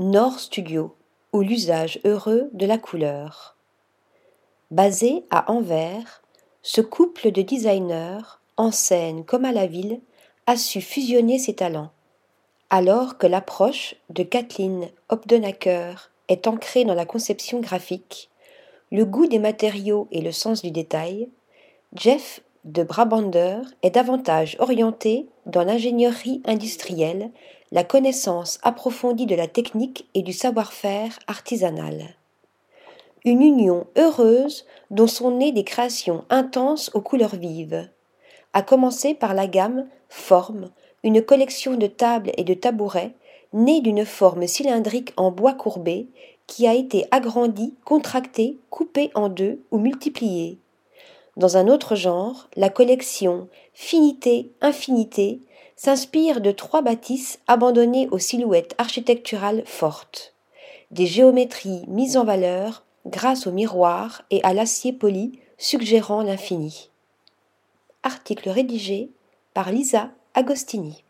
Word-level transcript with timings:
Nord 0.00 0.38
Studio 0.38 0.94
ou 1.32 1.40
l'usage 1.40 1.98
heureux 2.04 2.50
de 2.52 2.66
la 2.66 2.78
couleur. 2.78 3.56
Basé 4.70 5.24
à 5.28 5.50
Anvers, 5.50 6.22
ce 6.62 6.80
couple 6.80 7.32
de 7.32 7.42
designers, 7.42 8.38
en 8.56 8.70
scène 8.70 9.24
comme 9.24 9.44
à 9.44 9.50
la 9.50 9.66
ville, 9.66 10.00
a 10.46 10.56
su 10.56 10.80
fusionner 10.80 11.40
ses 11.40 11.56
talents. 11.56 11.90
Alors 12.70 13.18
que 13.18 13.26
l'approche 13.26 13.96
de 14.08 14.22
Kathleen 14.22 14.88
Obdenacker 15.08 16.12
est 16.28 16.46
ancrée 16.46 16.84
dans 16.84 16.94
la 16.94 17.04
conception 17.04 17.58
graphique, 17.58 18.30
le 18.92 19.04
goût 19.04 19.26
des 19.26 19.40
matériaux 19.40 20.06
et 20.12 20.20
le 20.20 20.30
sens 20.30 20.62
du 20.62 20.70
détail, 20.70 21.28
Jeff 21.96 22.40
de 22.64 22.84
Brabander 22.84 23.62
est 23.82 23.90
davantage 23.90 24.54
orienté 24.60 25.26
dans 25.48 25.64
l'ingénierie 25.64 26.42
industrielle, 26.44 27.30
la 27.72 27.84
connaissance 27.84 28.58
approfondie 28.62 29.26
de 29.26 29.34
la 29.34 29.48
technique 29.48 30.06
et 30.14 30.22
du 30.22 30.32
savoir-faire 30.32 31.18
artisanal. 31.26 32.14
Une 33.24 33.42
union 33.42 33.86
heureuse 33.96 34.64
dont 34.90 35.06
sont 35.06 35.32
nées 35.32 35.52
des 35.52 35.64
créations 35.64 36.24
intenses 36.30 36.90
aux 36.94 37.00
couleurs 37.00 37.36
vives, 37.36 37.88
à 38.52 38.62
commencer 38.62 39.14
par 39.14 39.34
la 39.34 39.46
gamme 39.46 39.86
Forme, 40.08 40.70
une 41.04 41.22
collection 41.22 41.76
de 41.76 41.86
tables 41.86 42.32
et 42.38 42.44
de 42.44 42.54
tabourets 42.54 43.12
née 43.52 43.80
d'une 43.80 44.04
forme 44.04 44.46
cylindrique 44.46 45.12
en 45.16 45.30
bois 45.30 45.54
courbé 45.54 46.08
qui 46.46 46.66
a 46.66 46.74
été 46.74 47.06
agrandie, 47.10 47.74
contractée, 47.84 48.58
coupée 48.70 49.10
en 49.14 49.28
deux 49.28 49.60
ou 49.70 49.78
multipliée. 49.78 50.58
Dans 51.38 51.56
un 51.56 51.68
autre 51.68 51.94
genre, 51.94 52.48
la 52.56 52.68
collection 52.68 53.48
Finité-Infinité 53.72 55.40
s'inspire 55.76 56.40
de 56.40 56.50
trois 56.50 56.82
bâtisses 56.82 57.38
abandonnées 57.46 58.08
aux 58.10 58.18
silhouettes 58.18 58.74
architecturales 58.76 59.62
fortes, 59.64 60.34
des 60.90 61.06
géométries 61.06 61.84
mises 61.86 62.16
en 62.16 62.24
valeur 62.24 62.82
grâce 63.06 63.46
au 63.46 63.52
miroir 63.52 64.22
et 64.32 64.42
à 64.42 64.52
l'acier 64.52 64.92
poli 64.92 65.38
suggérant 65.58 66.22
l'infini. 66.22 66.90
Article 68.02 68.50
rédigé 68.50 69.08
par 69.54 69.70
Lisa 69.70 70.10
Agostini. 70.34 71.04